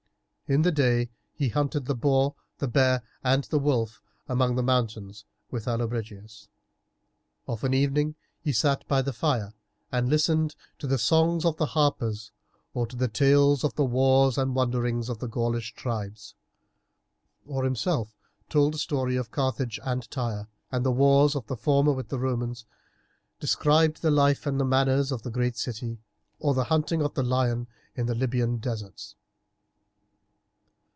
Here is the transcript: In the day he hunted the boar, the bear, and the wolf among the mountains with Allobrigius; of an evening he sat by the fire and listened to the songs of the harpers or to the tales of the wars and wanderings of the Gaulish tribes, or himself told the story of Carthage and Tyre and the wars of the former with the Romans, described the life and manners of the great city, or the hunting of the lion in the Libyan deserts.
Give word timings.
In 0.51 0.63
the 0.63 0.71
day 0.73 1.09
he 1.31 1.47
hunted 1.47 1.85
the 1.85 1.95
boar, 1.95 2.35
the 2.57 2.67
bear, 2.67 3.03
and 3.23 3.45
the 3.45 3.57
wolf 3.57 4.01
among 4.27 4.57
the 4.57 4.61
mountains 4.61 5.23
with 5.49 5.65
Allobrigius; 5.65 6.49
of 7.47 7.63
an 7.63 7.73
evening 7.73 8.15
he 8.41 8.51
sat 8.51 8.85
by 8.89 9.01
the 9.01 9.13
fire 9.13 9.53
and 9.93 10.09
listened 10.09 10.57
to 10.79 10.87
the 10.87 10.97
songs 10.97 11.45
of 11.45 11.55
the 11.55 11.67
harpers 11.67 12.33
or 12.73 12.85
to 12.85 12.97
the 12.97 13.07
tales 13.07 13.63
of 13.63 13.75
the 13.75 13.85
wars 13.85 14.37
and 14.37 14.53
wanderings 14.53 15.07
of 15.07 15.19
the 15.19 15.29
Gaulish 15.29 15.73
tribes, 15.73 16.35
or 17.45 17.63
himself 17.63 18.13
told 18.49 18.73
the 18.73 18.77
story 18.77 19.15
of 19.15 19.31
Carthage 19.31 19.79
and 19.85 20.11
Tyre 20.11 20.49
and 20.69 20.85
the 20.85 20.91
wars 20.91 21.33
of 21.33 21.47
the 21.47 21.55
former 21.55 21.93
with 21.93 22.09
the 22.09 22.19
Romans, 22.19 22.65
described 23.39 24.01
the 24.01 24.11
life 24.11 24.45
and 24.45 24.57
manners 24.69 25.13
of 25.13 25.21
the 25.21 25.31
great 25.31 25.55
city, 25.55 26.01
or 26.39 26.53
the 26.53 26.65
hunting 26.65 27.01
of 27.01 27.13
the 27.13 27.23
lion 27.23 27.69
in 27.95 28.05
the 28.05 28.15
Libyan 28.15 28.57
deserts. 28.57 29.15